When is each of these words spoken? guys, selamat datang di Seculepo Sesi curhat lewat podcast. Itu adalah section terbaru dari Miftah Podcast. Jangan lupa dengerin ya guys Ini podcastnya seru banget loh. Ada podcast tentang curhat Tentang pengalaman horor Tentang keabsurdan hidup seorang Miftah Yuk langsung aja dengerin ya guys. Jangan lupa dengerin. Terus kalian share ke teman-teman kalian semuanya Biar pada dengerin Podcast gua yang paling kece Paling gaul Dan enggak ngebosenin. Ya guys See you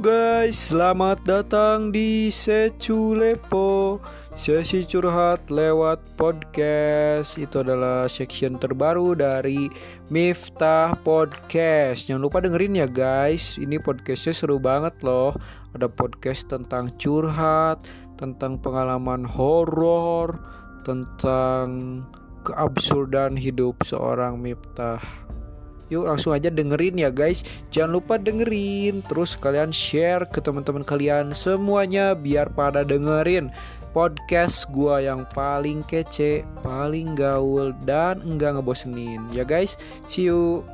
guys, 0.00 0.72
selamat 0.72 1.20
datang 1.28 1.92
di 1.92 2.32
Seculepo 2.32 4.00
Sesi 4.32 4.88
curhat 4.88 5.52
lewat 5.52 6.16
podcast. 6.16 7.36
Itu 7.36 7.60
adalah 7.60 8.08
section 8.08 8.56
terbaru 8.56 9.12
dari 9.12 9.68
Miftah 10.08 10.96
Podcast. 11.04 12.08
Jangan 12.08 12.24
lupa 12.24 12.40
dengerin 12.40 12.80
ya 12.80 12.88
guys 12.88 13.60
Ini 13.60 13.76
podcastnya 13.84 14.32
seru 14.32 14.56
banget 14.56 14.96
loh. 15.04 15.36
Ada 15.76 15.92
podcast 15.92 16.48
tentang 16.48 16.88
curhat 16.96 17.84
Tentang 18.16 18.56
pengalaman 18.64 19.28
horor 19.28 20.40
Tentang 20.88 22.00
keabsurdan 22.48 23.36
hidup 23.36 23.84
seorang 23.84 24.40
Miftah 24.40 25.04
Yuk 25.92 26.08
langsung 26.08 26.32
aja 26.32 26.48
dengerin 26.48 26.96
ya 26.96 27.12
guys. 27.12 27.44
Jangan 27.68 28.00
lupa 28.00 28.16
dengerin. 28.16 29.04
Terus 29.12 29.36
kalian 29.36 29.68
share 29.68 30.24
ke 30.24 30.40
teman-teman 30.40 30.80
kalian 30.80 31.36
semuanya 31.36 32.16
Biar 32.16 32.48
pada 32.48 32.80
dengerin 32.80 33.52
Podcast 33.92 34.64
gua 34.72 35.04
yang 35.04 35.28
paling 35.36 35.84
kece 35.84 36.48
Paling 36.64 37.12
gaul 37.12 37.76
Dan 37.84 38.24
enggak 38.24 38.56
ngebosenin. 38.56 39.28
Ya 39.36 39.44
guys 39.44 39.76
See 40.08 40.32
you 40.32 40.64